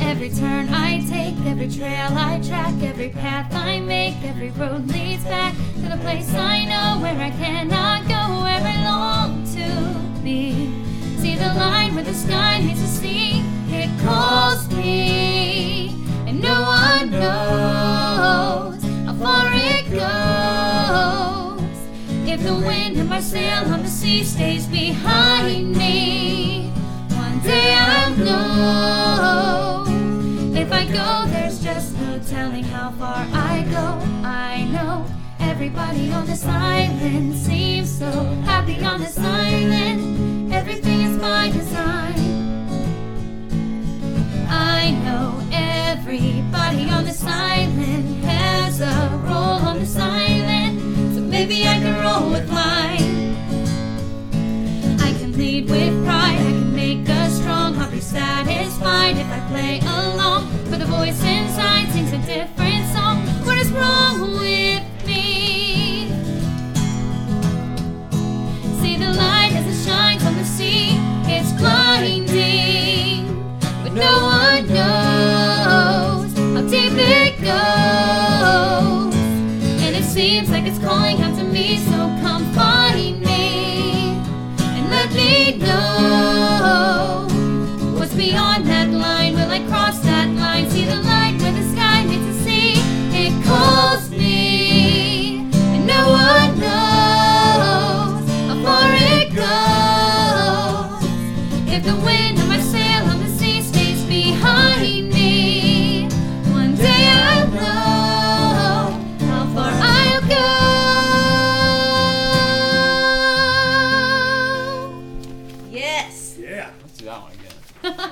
Every 0.00 0.30
turn 0.30 0.70
I 0.70 1.04
take, 1.06 1.36
every 1.44 1.68
trail 1.68 2.16
I 2.16 2.40
track, 2.40 2.82
every 2.82 3.10
path 3.10 3.54
I 3.54 3.80
make, 3.80 4.16
every 4.24 4.50
road 4.50 4.88
leads 4.88 5.24
back 5.24 5.54
to 5.82 5.88
the 5.90 5.98
place 5.98 6.32
I 6.34 6.64
know 6.64 7.02
where 7.02 7.20
I 7.20 7.30
cannot 7.30 7.99
calls 14.10 14.68
me, 14.74 15.94
and 16.26 16.40
no 16.40 16.58
one 16.62 17.10
knows 17.10 18.82
how 19.06 19.14
far 19.22 19.46
it 19.70 19.84
goes. 20.02 21.78
If 22.32 22.42
the 22.42 22.56
wind 22.66 22.96
in 22.96 23.06
my 23.08 23.20
sail 23.20 23.62
on 23.72 23.82
the 23.82 23.88
sea 23.88 24.24
stays 24.24 24.66
behind 24.66 25.76
me, 25.76 26.72
one 27.22 27.38
day 27.40 27.68
I'll 27.74 28.16
know. 28.26 29.84
If 30.62 30.72
I 30.72 30.84
go, 31.00 31.08
there's 31.32 31.62
just 31.62 31.96
no 32.00 32.18
telling 32.34 32.64
how 32.64 32.90
far 33.00 33.22
I 33.52 33.64
go. 33.76 33.86
I 34.26 34.64
know 34.74 35.06
everybody 35.38 36.10
on 36.12 36.26
this 36.26 36.44
island 36.44 37.36
seems 37.36 37.88
so 38.02 38.10
happy 38.50 38.82
on 38.84 39.00
this 39.00 39.18
island. 39.18 40.52
Everything 40.52 41.00
is 41.02 41.16
by 41.18 41.50
design. 41.50 42.29
I 44.82 44.92
know 44.92 45.38
everybody 45.52 46.88
on 46.88 47.04
this 47.04 47.22
island 47.22 48.24
has 48.24 48.80
a 48.80 49.20
role 49.26 49.60
on 49.68 49.78
this 49.78 49.96
island, 49.96 50.80
so 51.14 51.20
maybe 51.20 51.66
I 51.68 51.76
can 51.82 51.94
roll 52.02 52.30
with 52.30 52.48
mine. 52.50 53.36
I 55.00 55.10
can 55.18 55.36
lead 55.36 55.68
with 55.68 56.04
pride, 56.06 56.38
I 56.38 56.52
can 56.56 56.74
make 56.74 57.06
a 57.08 57.30
strong. 57.30 57.70
Be 57.90 58.00
satisfied 58.00 59.16
if 59.18 59.26
I 59.26 59.40
play 59.50 59.80
along. 59.80 60.48
But 60.70 60.78
the 60.78 60.86
voice 60.86 61.20
inside 61.24 61.90
sings 61.92 62.12
a 62.12 62.18
different 62.18 62.59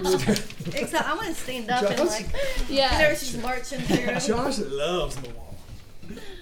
Except 0.07 1.05
I 1.09 1.15
want 1.15 1.29
to 1.29 1.35
stand 1.35 1.71
up 1.71 1.83
and 1.85 1.97
Josh- 1.97 2.09
like, 2.09 2.27
Yeah. 2.69 2.93
whenever 2.97 3.17
she's 3.17 3.37
marching 3.43 3.81
through. 3.81 4.07
Josh 4.21 4.59
loves 4.59 5.17
Moana. 5.23 5.35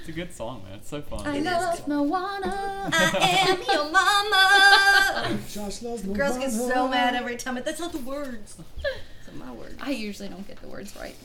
It's 0.01 0.09
a 0.09 0.13
good 0.13 0.33
song, 0.33 0.63
man. 0.65 0.79
It's 0.79 0.89
so 0.89 1.03
fun. 1.03 1.27
I 1.27 1.41
love 1.41 1.89
Moana. 1.89 2.91
I 2.93 3.47
am 3.49 3.59
your 3.67 3.91
mama. 3.91 5.39
Josh 5.51 5.83
loves 5.83 6.05
Moana. 6.05 6.19
Girls 6.19 6.39
get 6.39 6.53
so 6.53 6.87
mad 6.89 7.15
every 7.17 7.37
time. 7.37 7.55
But 7.55 7.65
that's 7.65 7.81
not 7.81 7.93
the 7.93 7.99
words. 7.99 8.57
It's 8.59 9.37
not 9.37 9.47
my 9.49 9.53
words. 9.53 9.75
I 9.81 9.91
usually 9.91 10.29
don't 10.29 10.47
get 10.47 10.61
the 10.63 10.69
words 10.69 10.95
right. 10.97 11.17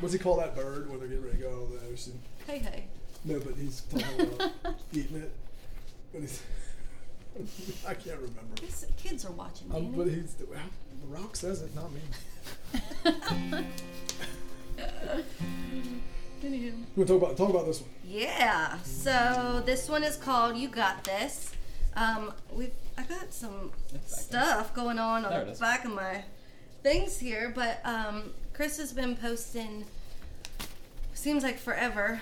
What's 0.00 0.12
he 0.12 0.18
call 0.18 0.36
that 0.36 0.54
bird 0.54 0.90
when 0.90 0.98
they're 0.98 1.08
getting 1.08 1.24
ready 1.24 1.38
to 1.38 1.42
go 1.42 1.48
over 1.50 1.76
the 1.78 1.92
ocean? 1.92 2.18
Hey, 2.46 2.58
hey. 2.58 2.84
No, 3.24 3.40
but 3.40 3.54
he's 3.58 3.80
talking 3.82 4.20
about 4.20 4.50
eating 4.92 5.16
it. 5.16 5.32
But 6.12 6.20
he's, 6.20 6.42
I 7.86 7.94
can't 7.94 8.16
remember. 8.18 8.54
These 8.60 8.86
kids 8.96 9.24
are 9.24 9.32
watching. 9.32 9.70
Um, 9.74 9.92
but 9.92 10.08
he's 10.08 10.34
the 10.34 10.46
Rock 11.08 11.36
says 11.36 11.62
it, 11.62 11.74
not 11.74 11.90
me. 11.92 12.00
Anywho. 16.42 16.64
You 16.64 16.72
want 16.96 17.08
to 17.08 17.14
talk 17.14 17.22
about 17.22 17.36
talk 17.36 17.50
about 17.50 17.66
this 17.66 17.80
one? 17.80 17.90
Yeah. 18.04 18.78
So 18.82 19.62
this 19.64 19.88
one 19.88 20.04
is 20.04 20.16
called 20.16 20.56
"You 20.56 20.68
Got 20.68 21.04
This." 21.04 21.52
Um, 21.94 22.32
we've 22.52 22.72
I 22.98 23.02
got 23.04 23.32
some 23.32 23.72
stuff 24.06 24.74
going 24.74 24.98
on 24.98 25.24
on 25.24 25.30
There 25.30 25.44
the 25.46 25.52
is. 25.52 25.60
back 25.60 25.84
of 25.84 25.92
my 25.92 26.24
things 26.82 27.18
here, 27.18 27.52
but 27.54 27.80
um, 27.84 28.32
Chris 28.52 28.76
has 28.78 28.92
been 28.92 29.16
posting. 29.16 29.84
Seems 31.14 31.42
like 31.42 31.58
forever, 31.58 32.20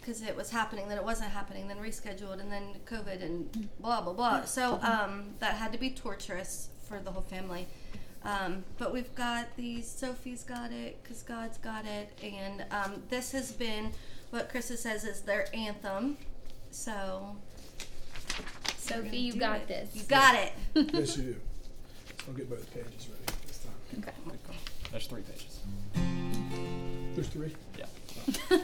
because 0.00 0.22
it 0.22 0.34
was 0.36 0.50
happening, 0.50 0.88
then 0.88 0.98
it 0.98 1.04
wasn't 1.04 1.30
happening, 1.30 1.68
then 1.68 1.78
rescheduled, 1.78 2.40
and 2.40 2.50
then 2.50 2.74
COVID 2.86 3.22
and 3.22 3.68
blah 3.80 4.00
blah 4.00 4.12
blah. 4.12 4.44
So 4.44 4.80
um, 4.82 5.34
that 5.38 5.54
had 5.54 5.72
to 5.72 5.78
be 5.78 5.90
torturous 5.90 6.68
for 6.88 6.98
the 6.98 7.10
whole 7.10 7.22
family. 7.22 7.66
Um, 8.22 8.64
but 8.78 8.92
we've 8.92 9.14
got 9.14 9.56
these. 9.56 9.88
Sophie's 9.90 10.42
got 10.42 10.72
it 10.72 11.02
because 11.02 11.22
God's 11.22 11.58
got 11.58 11.86
it, 11.86 12.10
and 12.22 12.64
um, 12.70 13.02
this 13.08 13.32
has 13.32 13.52
been 13.52 13.92
what 14.30 14.52
Krista 14.52 14.76
says 14.76 15.04
is 15.04 15.22
their 15.22 15.46
anthem. 15.54 16.16
So 16.70 17.36
Sophie, 18.76 19.18
you 19.18 19.34
got 19.34 19.60
it. 19.60 19.68
this. 19.68 19.96
You 19.96 20.02
got 20.04 20.34
it. 20.34 20.52
yes, 20.74 21.16
you 21.16 21.22
do. 21.22 21.36
I'll 22.28 22.34
get 22.34 22.50
both 22.50 22.72
pages 22.72 23.08
ready 23.08 23.38
this 23.46 23.58
time. 23.58 23.72
Okay. 23.98 24.12
There's 24.90 25.06
three 25.06 25.22
pages. 25.22 25.60
There's 27.14 27.28
three. 27.28 27.54
Yeah. 28.26 28.58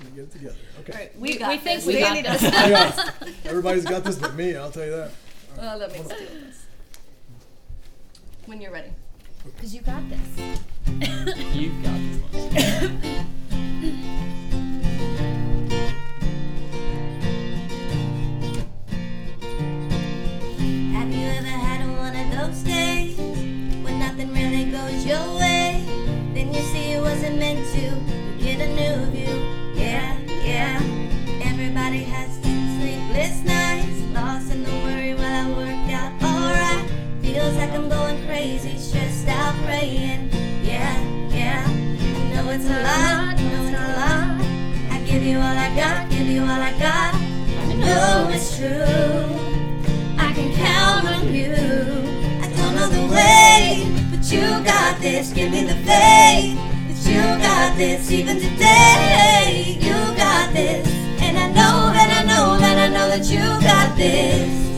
Let 0.00 0.04
me 0.04 0.16
get 0.16 0.24
it 0.24 0.32
together. 0.32 0.56
Okay. 0.80 0.92
All 0.92 0.98
right, 0.98 1.18
We- 1.20 1.28
we 1.32 1.38
got 1.38 1.50
we 1.50 1.56
think 1.58 1.78
this. 1.84 1.86
we 1.86 2.00
got 2.00 2.14
Danny 2.14 2.22
this. 2.22 2.42
I 2.42 2.70
got- 2.70 3.16
everybody's 3.44 3.84
got 3.84 4.02
this 4.04 4.16
but 4.16 4.34
me, 4.34 4.56
I'll 4.56 4.70
tell 4.70 4.84
you 4.84 4.92
that. 4.92 5.10
Oh, 5.58 5.76
let 5.78 5.92
me 5.92 5.98
steal 5.98 6.16
this. 6.16 6.64
When 8.46 8.60
you're 8.60 8.72
ready. 8.72 8.90
Because 9.44 9.74
you 9.74 9.80
got 9.82 10.02
this. 10.08 10.20
You've 11.54 11.82
got 11.82 12.00
this. 12.32 13.20
Have 20.92 21.10
you 21.14 21.26
ever 21.26 21.46
had 21.46 21.80
one 21.98 22.14
of 22.14 22.38
those 22.38 22.62
days 22.62 23.16
when 23.18 23.98
nothing 23.98 24.32
really 24.32 24.70
goes 24.70 25.06
your 25.06 25.38
way? 25.38 25.39
Wasn't 27.30 27.38
meant 27.38 27.66
to. 27.74 28.42
Get 28.42 28.60
a 28.60 28.68
new 28.68 29.10
view. 29.10 29.36
Yeah, 29.74 30.16
yeah. 30.42 30.80
Everybody 31.44 32.02
has 32.04 32.34
sleepless 32.42 33.42
nights, 33.44 34.00
lost 34.12 34.52
in 34.52 34.64
the 34.64 34.70
worry 34.70 35.14
while 35.14 35.24
I 35.24 35.50
work 35.50 35.90
out 35.92 36.12
alright. 36.22 36.90
Feels 37.22 37.56
like 37.56 37.70
I'm 37.70 37.88
going 37.88 38.24
crazy, 38.26 38.76
stressed 38.78 39.28
out, 39.28 39.54
praying. 39.64 40.30
Yeah, 40.62 40.98
yeah. 41.28 41.64
I 41.66 42.34
know 42.34 42.50
it's 42.50 42.66
a 42.66 42.82
lot, 42.82 43.38
I 43.38 43.42
know 43.42 43.66
it's 43.66 43.78
a 43.78 43.88
lot. 44.00 44.40
I 44.90 45.02
give 45.04 45.22
you 45.22 45.38
all 45.38 45.58
I 45.66 45.74
got, 45.74 46.10
give 46.10 46.26
you 46.26 46.42
all 46.42 46.48
I 46.48 46.72
got. 46.78 47.14
I 47.14 47.74
know 47.74 48.30
it's 48.32 48.56
true. 48.56 49.26
I 50.18 50.32
can 50.32 50.52
count 50.54 51.06
on 51.06 51.34
you. 51.34 51.52
I 52.42 52.48
don't 52.56 52.74
know 52.74 52.88
the 52.88 53.06
way, 53.14 53.86
but 54.10 54.32
you 54.32 54.64
got 54.64 55.00
this. 55.00 55.32
Give 55.32 55.50
me 55.50 55.64
the 55.64 55.76
faith 55.86 56.59
got 57.40 57.76
this. 57.76 58.10
Even 58.10 58.36
today, 58.38 59.78
you 59.80 59.92
got 60.16 60.52
this. 60.52 60.86
And 61.20 61.36
I 61.36 61.48
know 61.48 61.92
that 61.92 62.08
I 62.20 62.26
know 62.26 62.58
that 62.58 62.78
I 62.78 62.88
know 62.88 63.08
that 63.08 63.24
you 63.30 63.40
got 63.60 63.96
this. 63.96 64.69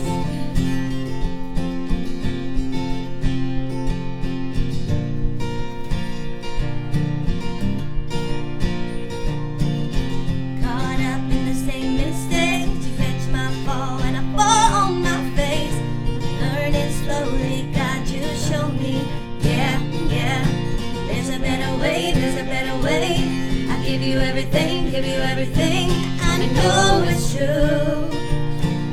Everything, 24.43 24.91
give 24.91 25.05
you 25.05 25.21
everything. 25.21 25.89
I 26.19 26.37
know 26.51 27.05
it's 27.07 27.31
true. 27.33 28.09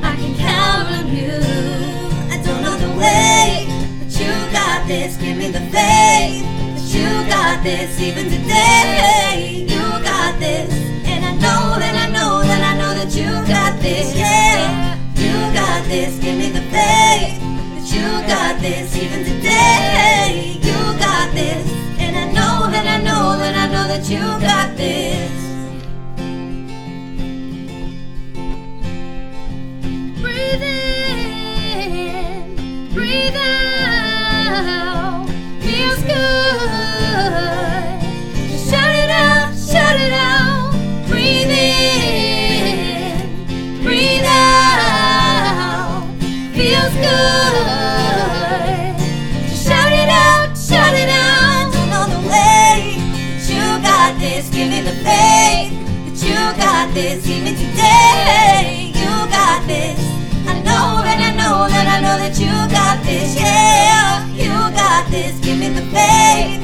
I 0.01 0.15
can 0.15 0.33
count 0.37 0.87
on 0.95 1.07
you. 1.13 1.35
I 2.31 2.41
don't 2.45 2.61
know 2.63 2.77
the 2.77 2.91
way, 2.97 3.67
but 3.99 4.11
you 4.17 4.31
got 4.53 4.87
this. 4.87 5.17
Give 5.17 5.35
me 5.35 5.51
the 5.51 5.59
faith 5.75 6.43
that 6.47 6.87
you 6.95 7.27
got 7.27 7.63
this. 7.63 7.99
Even 7.99 8.25
today, 8.29 9.65
you 9.67 9.81
got 10.03 10.39
this. 10.39 10.71
And 11.05 11.25
I 11.25 11.33
know 11.33 11.79
that 11.79 11.95
I 11.95 12.09
know 12.09 12.41
that 12.43 12.63
I 12.63 12.77
know 12.77 12.93
that 12.95 13.13
you 13.13 13.31
got 13.51 13.77
this. 13.81 14.15
Yeah, 14.15 14.95
you 15.15 15.35
got 15.53 15.83
this. 15.89 16.17
Give 16.19 16.37
me 16.37 16.49
the 16.49 16.63
faith 16.71 17.39
that 17.75 17.87
you 17.91 18.07
got 18.25 18.61
this. 18.61 18.95
Even 18.95 19.25
today, 19.25 20.59
you 20.63 20.79
got 20.97 21.33
this. 21.33 21.69
And 21.99 22.15
I 22.15 22.25
know 22.31 22.71
that 22.71 22.87
I 22.87 23.03
know 23.03 23.37
that 23.37 23.55
I 23.55 23.67
know 23.67 23.87
that 23.89 24.09
you 24.09 24.19
got 24.39 24.77
this. 24.77 25.40
This. 56.93 57.27
Even 57.27 57.55
today, 57.55 58.91
you 58.93 59.11
got 59.29 59.65
this. 59.67 59.99
I 60.47 60.59
know 60.63 61.03
and 61.05 61.21
I 61.23 61.31
know 61.35 61.67
that 61.69 61.87
I 61.87 62.01
know 62.01 62.17
that 62.17 62.37
you 62.39 62.51
got 62.71 63.03
this. 63.03 63.35
Yeah, 63.35 64.25
you 64.35 64.51
got 64.75 65.09
this. 65.09 65.39
Give 65.39 65.57
me 65.57 65.69
the 65.69 65.85
faith. 65.93 66.59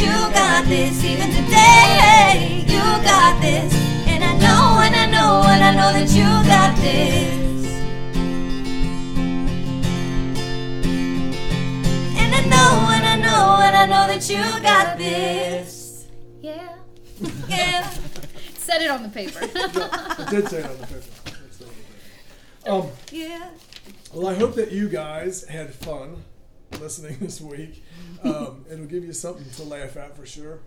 You 0.00 0.12
got 0.32 0.66
this. 0.66 1.04
Even 1.04 1.30
today, 1.30 2.64
you 2.66 2.82
got 3.04 3.40
this. 3.40 3.72
And 4.06 4.24
I 4.24 4.32
know 4.38 4.80
and 4.82 4.94
I 4.94 5.06
know 5.06 5.42
and 5.46 5.62
I 5.62 5.72
know 5.74 5.92
that 5.92 6.10
you 6.10 6.28
got 6.46 6.76
this. 6.76 7.38
And 12.18 12.34
I 12.34 12.42
know 12.52 12.90
and 12.94 13.06
I 13.06 13.16
know 13.16 13.60
and 13.62 13.76
I 13.76 13.86
know 13.86 14.06
that 14.08 14.28
you 14.28 14.42
got 14.62 14.98
this. 14.98 15.57
Said 18.68 18.82
it 18.82 18.90
on 18.90 19.02
the 19.02 19.08
paper. 19.08 19.38
I 19.42 20.26
did 20.30 20.46
say 20.46 20.58
it 20.58 20.66
on 20.66 20.76
the 20.76 20.86
paper. 20.86 21.00
I 21.24 21.30
said 21.50 21.68
it 21.68 22.70
on 22.70 22.76
the 22.76 22.82
paper. 22.82 22.86
Um, 22.86 22.90
Yeah. 23.10 23.48
Well, 24.12 24.26
I 24.26 24.34
hope 24.34 24.56
that 24.56 24.72
you 24.72 24.90
guys 24.90 25.44
had 25.44 25.72
fun 25.72 26.22
listening 26.78 27.16
this 27.20 27.40
week. 27.40 27.82
Um, 28.22 28.66
it'll 28.70 28.84
give 28.84 29.06
you 29.06 29.14
something 29.14 29.48
to 29.52 29.62
laugh 29.62 29.96
at 29.96 30.14
for 30.14 30.26
sure. 30.26 30.60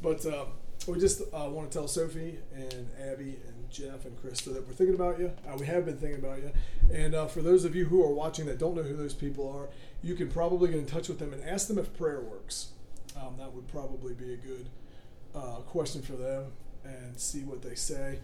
But 0.00 0.24
uh, 0.24 0.44
we 0.86 1.00
just 1.00 1.20
uh, 1.20 1.48
want 1.50 1.72
to 1.72 1.78
tell 1.78 1.88
Sophie 1.88 2.38
and 2.54 2.90
Abby 3.02 3.40
and 3.48 3.68
Jeff 3.72 4.04
and 4.04 4.16
Krista 4.22 4.54
that 4.54 4.64
we're 4.64 4.74
thinking 4.74 4.94
about 4.94 5.18
you. 5.18 5.32
Uh, 5.44 5.56
we 5.58 5.66
have 5.66 5.84
been 5.84 5.96
thinking 5.96 6.20
about 6.24 6.38
you. 6.38 6.52
And 6.94 7.12
uh, 7.12 7.26
for 7.26 7.42
those 7.42 7.64
of 7.64 7.74
you 7.74 7.86
who 7.86 8.04
are 8.04 8.14
watching 8.14 8.46
that 8.46 8.60
don't 8.60 8.76
know 8.76 8.84
who 8.84 8.94
those 8.94 9.14
people 9.14 9.50
are, 9.50 9.68
you 10.00 10.14
can 10.14 10.30
probably 10.30 10.68
get 10.68 10.78
in 10.78 10.86
touch 10.86 11.08
with 11.08 11.18
them 11.18 11.32
and 11.32 11.42
ask 11.42 11.66
them 11.66 11.78
if 11.78 11.92
prayer 11.98 12.20
works. 12.20 12.68
Um, 13.16 13.34
that 13.38 13.52
would 13.52 13.66
probably 13.66 14.14
be 14.14 14.32
a 14.34 14.36
good 14.36 14.68
uh, 15.34 15.56
question 15.66 16.02
for 16.02 16.12
them 16.12 16.52
and 16.84 17.18
see 17.18 17.40
what 17.40 17.62
they 17.62 17.74
say. 17.74 18.20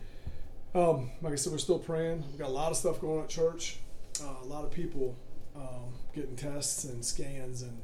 Um, 0.75 1.11
like 1.23 1.33
I 1.33 1.37
said, 1.37 1.53
we're 1.53 1.59
still 1.59 1.79
praying. 1.79 2.25
We've 2.31 2.39
got 2.39 2.49
a 2.49 2.53
lot 2.53 2.71
of 2.71 2.77
stuff 2.77 3.01
going 3.01 3.19
on 3.19 3.25
at 3.25 3.31
church. 3.31 3.79
Uh, 4.23 4.43
a 4.43 4.47
lot 4.47 4.65
of 4.65 4.71
people 4.71 5.17
um, 5.55 5.95
getting 6.15 6.37
tests 6.37 6.85
and 6.85 7.05
scans 7.05 7.63
and 7.63 7.79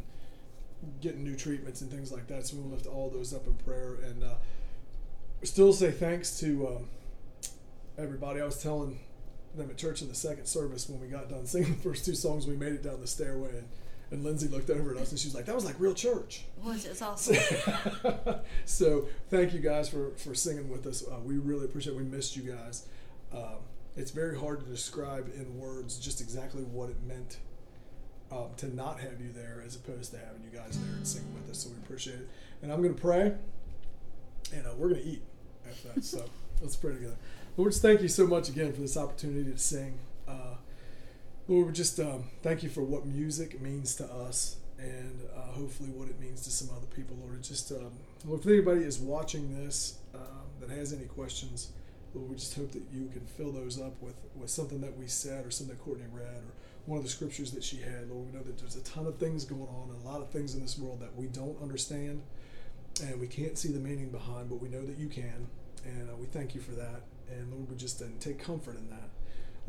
getting 1.00 1.22
new 1.22 1.36
treatments 1.36 1.80
and 1.82 1.90
things 1.90 2.10
like 2.10 2.26
that. 2.28 2.46
So 2.46 2.56
we'll 2.56 2.70
lift 2.70 2.86
all 2.86 3.10
those 3.10 3.32
up 3.32 3.46
in 3.46 3.54
prayer 3.54 3.98
and 4.04 4.24
uh, 4.24 4.34
still 5.42 5.72
say 5.72 5.90
thanks 5.90 6.38
to 6.40 6.68
um, 6.68 6.88
everybody. 7.98 8.40
I 8.40 8.44
was 8.44 8.60
telling 8.60 8.98
them 9.54 9.70
at 9.70 9.76
church 9.76 10.02
in 10.02 10.08
the 10.08 10.14
second 10.14 10.46
service 10.46 10.88
when 10.88 11.00
we 11.00 11.08
got 11.08 11.28
done 11.28 11.46
singing 11.46 11.76
the 11.76 11.82
first 11.82 12.04
two 12.04 12.14
songs, 12.14 12.46
we 12.46 12.56
made 12.56 12.72
it 12.72 12.82
down 12.82 13.00
the 13.00 13.06
stairway 13.06 13.50
and, 13.50 13.68
and 14.10 14.24
Lindsay 14.24 14.48
looked 14.48 14.70
over 14.70 14.94
at 14.94 15.00
us 15.00 15.10
and 15.10 15.18
she 15.18 15.28
was 15.28 15.34
like, 15.34 15.46
"That 15.46 15.54
was 15.54 15.64
like 15.64 15.76
real 15.78 15.94
church." 15.94 16.42
Which 16.62 16.84
is 16.84 17.00
awesome. 17.02 17.36
so 18.64 19.06
thank 19.30 19.52
you 19.52 19.60
guys 19.60 19.88
for, 19.88 20.10
for 20.16 20.34
singing 20.34 20.68
with 20.68 20.86
us. 20.86 21.04
Uh, 21.06 21.20
we 21.24 21.38
really 21.38 21.64
appreciate. 21.66 21.94
it. 21.94 21.96
We 21.96 22.04
missed 22.04 22.36
you 22.36 22.42
guys. 22.42 22.86
Um, 23.32 23.58
it's 23.96 24.10
very 24.10 24.38
hard 24.38 24.60
to 24.60 24.66
describe 24.66 25.30
in 25.34 25.58
words 25.58 25.98
just 25.98 26.20
exactly 26.20 26.62
what 26.62 26.90
it 26.90 26.96
meant 27.06 27.38
um, 28.32 28.48
to 28.58 28.74
not 28.74 29.00
have 29.00 29.20
you 29.20 29.32
there, 29.32 29.62
as 29.64 29.76
opposed 29.76 30.12
to 30.12 30.18
having 30.18 30.42
you 30.42 30.56
guys 30.56 30.78
there 30.78 30.94
and 30.94 31.06
singing 31.06 31.34
with 31.34 31.50
us. 31.50 31.58
So 31.58 31.70
we 31.70 31.76
appreciate 31.76 32.20
it. 32.20 32.28
And 32.62 32.72
I'm 32.72 32.82
going 32.82 32.94
to 32.94 33.00
pray, 33.00 33.34
and 34.52 34.66
uh, 34.66 34.70
we're 34.76 34.90
going 34.90 35.02
to 35.02 35.08
eat 35.08 35.22
after 35.68 35.88
that. 35.88 36.04
So 36.04 36.24
let's 36.60 36.76
pray 36.76 36.94
together. 36.94 37.16
Lord, 37.56 37.74
thank 37.74 38.00
you 38.00 38.08
so 38.08 38.26
much 38.26 38.48
again 38.48 38.72
for 38.72 38.80
this 38.80 38.96
opportunity 38.96 39.50
to 39.50 39.58
sing. 39.58 39.98
Lord, 41.50 41.66
we 41.66 41.72
just 41.72 41.98
um, 41.98 42.26
thank 42.44 42.62
you 42.62 42.68
for 42.68 42.84
what 42.84 43.06
music 43.06 43.60
means 43.60 43.96
to 43.96 44.04
us 44.04 44.58
and 44.78 45.20
uh, 45.36 45.40
hopefully 45.50 45.88
what 45.88 46.08
it 46.08 46.20
means 46.20 46.42
to 46.42 46.50
some 46.50 46.68
other 46.76 46.86
people, 46.86 47.16
Lord. 47.20 47.42
Just, 47.42 47.72
um, 47.72 47.90
Lord, 48.24 48.42
if 48.42 48.46
anybody 48.46 48.82
is 48.82 49.00
watching 49.00 49.52
this 49.52 49.98
um, 50.14 50.46
that 50.60 50.70
has 50.70 50.92
any 50.92 51.06
questions, 51.06 51.72
Lord, 52.14 52.30
we 52.30 52.36
just 52.36 52.54
hope 52.54 52.70
that 52.70 52.84
you 52.92 53.08
can 53.12 53.26
fill 53.26 53.50
those 53.50 53.80
up 53.80 54.00
with, 54.00 54.14
with 54.36 54.48
something 54.48 54.80
that 54.82 54.96
we 54.96 55.08
said 55.08 55.44
or 55.44 55.50
something 55.50 55.74
that 55.74 55.82
Courtney 55.82 56.04
read 56.12 56.22
or 56.36 56.52
one 56.86 56.98
of 56.98 57.02
the 57.02 57.10
scriptures 57.10 57.50
that 57.50 57.64
she 57.64 57.78
had. 57.78 58.08
Lord, 58.08 58.26
we 58.26 58.38
know 58.38 58.44
that 58.44 58.56
there's 58.56 58.76
a 58.76 58.84
ton 58.84 59.08
of 59.08 59.16
things 59.16 59.44
going 59.44 59.62
on 59.62 59.90
and 59.90 60.04
a 60.04 60.08
lot 60.08 60.20
of 60.20 60.30
things 60.30 60.54
in 60.54 60.62
this 60.62 60.78
world 60.78 61.00
that 61.00 61.16
we 61.16 61.26
don't 61.26 61.60
understand 61.60 62.22
and 63.02 63.20
we 63.20 63.26
can't 63.26 63.58
see 63.58 63.72
the 63.72 63.80
meaning 63.80 64.10
behind, 64.10 64.50
but 64.50 64.62
we 64.62 64.68
know 64.68 64.86
that 64.86 64.98
you 64.98 65.08
can. 65.08 65.48
And 65.84 66.10
uh, 66.10 66.14
we 66.14 66.26
thank 66.26 66.54
you 66.54 66.60
for 66.60 66.72
that. 66.72 67.02
And 67.28 67.52
Lord, 67.52 67.68
we 67.70 67.76
just 67.76 68.00
uh, 68.00 68.04
take 68.20 68.38
comfort 68.38 68.76
in 68.76 68.88
that. 68.90 69.10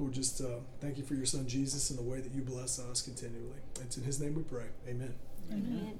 Lord, 0.01 0.13
just 0.13 0.41
uh, 0.41 0.45
thank 0.79 0.97
you 0.97 1.03
for 1.03 1.13
your 1.13 1.27
son 1.27 1.47
Jesus 1.47 1.91
and 1.91 1.99
the 1.99 2.03
way 2.03 2.21
that 2.21 2.33
you 2.33 2.41
bless 2.41 2.79
us 2.79 3.03
continually. 3.03 3.59
It's 3.81 3.97
in 3.97 4.03
his 4.03 4.19
name 4.19 4.33
we 4.33 4.41
pray. 4.41 4.65
Amen. 4.89 5.13
Amen. 5.51 5.99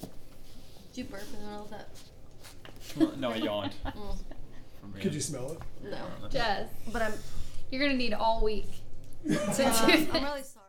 Did 0.00 0.08
you 0.94 1.04
burp 1.04 1.22
in 1.34 1.40
the 1.40 1.46
middle 1.46 1.64
of 1.64 1.70
that? 1.70 1.88
Well, 2.96 3.12
no, 3.18 3.30
I 3.32 3.36
yawned. 3.36 3.74
Mm, 4.86 5.00
Could 5.02 5.14
you 5.14 5.20
smell 5.20 5.50
it? 5.50 5.58
no. 5.90 6.28
Jess, 6.28 6.68
But 6.92 7.02
I'm, 7.02 7.12
you're 7.72 7.82
gonna 7.82 7.98
need 7.98 8.14
all 8.14 8.44
week 8.44 8.68
to 9.26 9.34
uh, 9.34 9.86
do 9.86 9.92
I'm 10.12 10.22
really 10.22 10.44
sorry. 10.44 10.65